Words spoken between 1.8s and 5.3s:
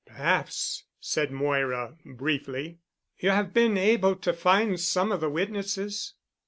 briefly. "You have been able to find some of the